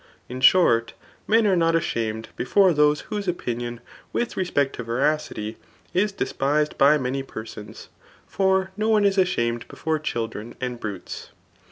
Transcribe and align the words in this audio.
In 0.27 0.39
diort, 0.39 0.93
men 1.27 1.45
are 1.45 1.55
not 1.55 1.75
ashamed 1.75 2.29
before 2.35 2.73
those 2.73 3.01
whose 3.01 3.27
opinion 3.27 3.81
with 4.11 4.35
respect 4.35 4.75
to 4.77 4.83
veradty, 4.83 5.57
h 5.93 6.15
despised 6.17 6.75
by 6.75 6.97
many 6.97 7.21
persons; 7.21 7.87
for 8.25 8.71
no 8.75 8.89
one 8.89 9.05
is 9.05 9.19
ashamed 9.19 9.67
before 9.67 9.99
children 9.99 10.55
and 10.59 10.79
brutes. 10.79 11.29